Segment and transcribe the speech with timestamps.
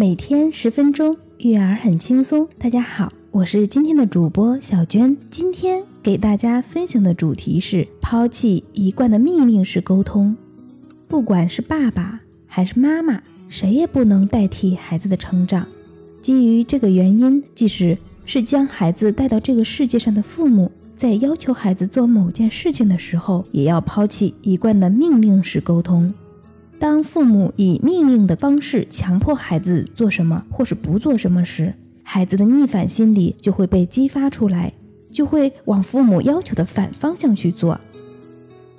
[0.00, 2.46] 每天十分钟，育儿很轻松。
[2.56, 5.16] 大家好，我是今天的主播小娟。
[5.28, 10.36] 今天给大家分享的主题是抛弃一贯的命令式沟通。
[11.08, 15.66] 不管是爸爸还是妈妈，谁也不能代替孩子的成长。
[16.22, 26.14] 基于这个原因，即使是将孩子带到这个世界上的父母，在要求孩子做某件事情的时候，也要抛弃一贯的命令式沟通。
[26.78, 31.74] 当父母以命令的方式强迫孩子做什么或是不做什么时，
[32.04, 34.72] 孩子的逆反心理就会被激发出来，
[35.10, 37.80] 就会往父母要求的反方向去做。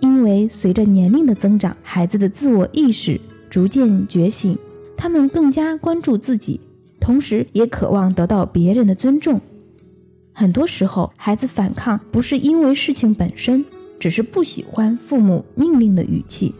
[0.00, 4.58] 因为随着年龄的增长，孩子的自我意识逐渐觉醒，
[4.96, 6.60] 他们更加关注自己，
[6.98, 9.40] 同时也渴望得到别人的尊重。
[10.32, 13.64] 很多时候，孩子反抗不是因为事情本身，
[14.00, 16.52] 只是不喜欢父母命令的语气。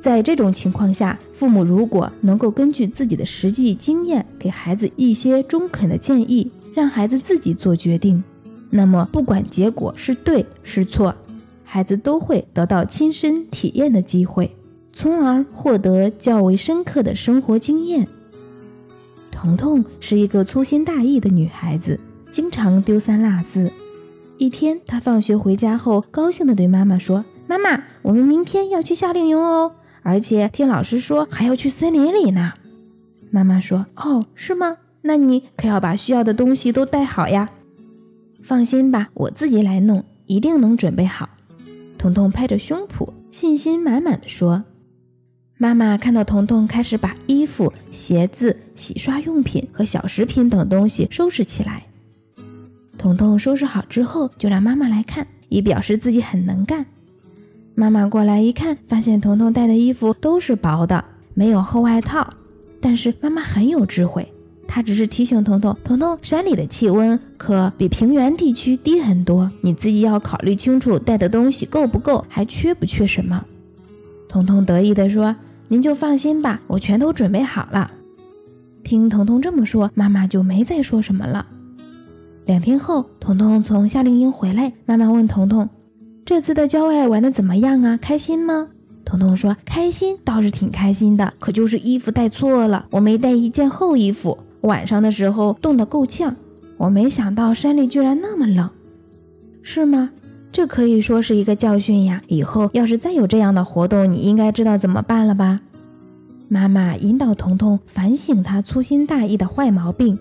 [0.00, 8.24] 在这种情况下，父母如果能够根据自己的实际经验，给孩子一些中肯的建议，让孩子自己做决定，
[8.70, 11.14] 那么不管结果是对是错，
[11.64, 14.50] 孩子都会得到亲身体验的机会，
[14.92, 18.08] 从而获得较为深刻的生活经验。
[19.30, 23.70] 彤彤是一个粗心大意的女孩子，经常丢三落四。
[24.38, 29.72] 一天，她放学回家后，高兴地对妈妈说：“妈妈，我们明天要去夏令营哦。”
[30.10, 32.54] 而且听老师说还要去森林里呢，
[33.30, 34.76] 妈妈说：“哦，是吗？
[35.02, 37.48] 那你可要把需要的东西都带好呀。”
[38.42, 41.28] 放心吧，我自己来弄，一定能准备好。
[41.96, 44.64] 彤彤拍着胸脯，信心满满的说。
[45.58, 51.86] 妈妈看到彤彤开始把衣服、鞋子、洗刷用品和小食品等东西收拾起来，
[52.98, 56.84] 彤彤收拾好之后就让妈妈来看，以表示自己很能干。
[57.80, 62.28] 妈妈过来一看，发现彤彤带的衣服都是薄的，没有厚外套。
[62.78, 64.30] 但是妈妈很有智慧，
[64.68, 73.42] 她只是提醒彤彤：“彤彤，山里的气温可比平原地区低很多，你自己要考虑清楚带的东西够不够，还缺不缺什么。”
[74.28, 75.34] 彤彤得意地说
[75.68, 77.90] ：“您就放心吧，我全都准备好了。”
[78.84, 81.46] 听彤彤这么说，妈妈就没再说什么了。
[82.44, 85.66] 两天后，彤彤从夏令营回来，妈妈问彤彤。
[86.30, 87.98] 这次的郊外玩的怎么样啊？
[88.00, 88.68] 开心吗？
[89.04, 96.36] 彤彤说：“开心倒是挺开心的，可就是衣服带错了，我没带一件厚衣服，晚上的时候冻得够呛。
[96.76, 98.70] 我没想到山里居然那么冷，
[99.64, 100.10] 是吗？
[100.52, 102.22] 这可以说是一个教训呀！
[102.28, 105.60] 以后要是再有这样的活动，你应该知道怎么办了吧？”
[106.46, 110.16] 妈妈引导彤彤反省他粗心大意的坏毛病。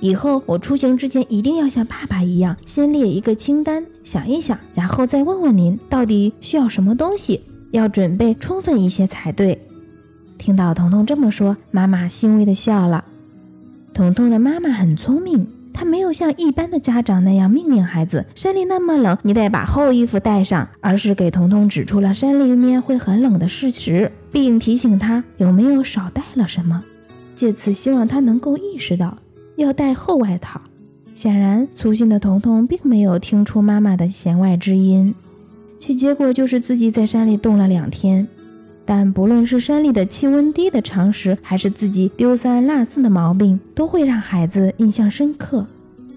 [0.00, 7.40] 以后我出行之前一定要像爸爸一样，先列一个清单，想一想，然后再问问您到底需要什么东西，
[7.70, 9.58] 要准备充分一些才对。
[10.38, 13.04] 听到彤彤这么说，妈妈欣慰地笑了。
[13.94, 26.84] 彤彤的妈妈很聪明，她没有像一般的家长那样命令孩子：“山里那么冷，你得把厚衣服带上。”而是给彤彤指出了山里面会很冷的事实，并提醒他有没有少带了什么，
[27.34, 29.16] 借此希望他能够意识到。
[29.56, 30.60] 要带厚外套，
[31.14, 35.14] 显然粗心的彤彤并没有听出妈妈的弦外之音，
[35.78, 38.26] 其结果就是自己在山里冻了两天。
[38.84, 45.66] 但不论是山里的气温低的常识，还是自己丢三落四的毛病，都会让孩子印象深刻。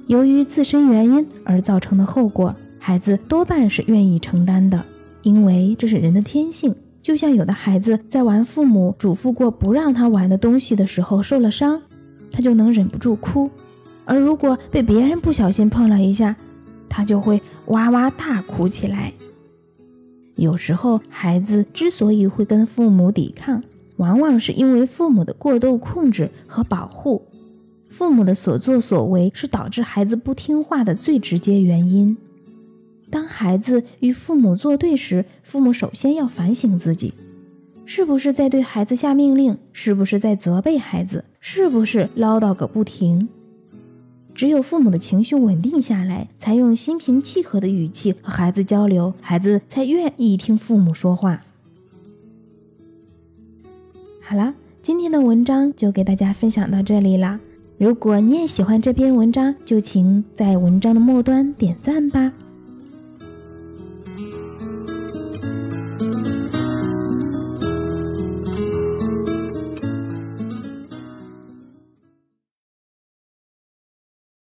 [0.06, 4.84] 由于自身原因而造成的后果，孩子多半是愿意承担的，
[5.24, 6.76] 因为这是人的天性。
[7.02, 11.82] 就像有的孩子在玩父母嘱咐过不让他玩的东西的时候受了伤。
[12.32, 13.50] 他就能忍不住哭，
[14.06, 16.36] 而如果被别人不小心碰了一下，
[16.88, 19.14] 他就会哇哇大哭起来。
[20.36, 23.62] 有时候，孩子之所以会跟父母抵抗，
[23.98, 27.26] 往往是因为父母的过度控制和保护。
[27.90, 32.16] 父母的所作所为是导致孩子不听话的最直接原因。
[33.10, 37.14] 当孩子与父母作对时，父母首先要反省自己。
[37.91, 39.57] 是不是在对孩子下命令？
[39.74, 41.25] 是不是在责备孩子？
[41.39, 43.27] 是不是唠叨个不停？
[44.36, 51.41] 只有父母的情绪稳定下来，才用心平气和的语气和孩子交流，孩子才愿意听父母说话。
[54.21, 54.53] 好了，
[54.83, 57.39] 今天的文章就给大家分享到这里啦。
[57.80, 62.31] 如果你也喜欢这篇文章，就请在文章的末端点赞吧。